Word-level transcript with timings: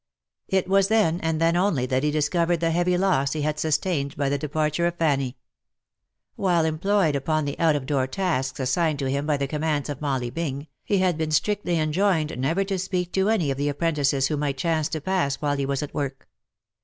It 0.47 0.67
was 0.67 0.87
then, 0.87 1.19
and 1.19 1.39
then 1.39 1.55
only, 1.55 1.85
that 1.85 2.01
he 2.01 2.09
discovered 2.09 2.57
the 2.57 2.71
heavy 2.71 2.97
loss 2.97 3.33
he 3.33 3.43
had 3.43 3.59
sus 3.59 3.77
tained 3.77 4.15
by 4.17 4.29
the 4.29 4.37
departure 4.39 4.87
of 4.87 4.95
Fanny. 4.95 5.37
While 6.35 6.65
employed 6.65 7.15
upon 7.15 7.45
the 7.45 7.59
out 7.59 7.75
of 7.75 7.85
door 7.85 8.07
tasks 8.07 8.59
assigned 8.59 8.97
to 8.97 9.11
him 9.11 9.27
by 9.27 9.37
the 9.37 9.45
commands 9.47 9.89
of 9.89 10.01
Molly 10.01 10.31
Bing, 10.31 10.65
he 10.83 10.97
had 10.97 11.19
been 11.19 11.29
strictly 11.29 11.77
enjoined 11.77 12.35
never 12.39 12.63
to 12.63 12.79
speak 12.79 13.13
to 13.13 13.29
any 13.29 13.51
of 13.51 13.57
the 13.59 13.69
apprentices 13.69 14.25
who 14.25 14.37
might 14.37 14.57
chance 14.57 14.89
to 14.89 15.01
pass 15.01 15.35
while 15.35 15.55
he 15.55 15.67
was 15.67 15.83
at 15.83 15.93
work. 15.93 16.27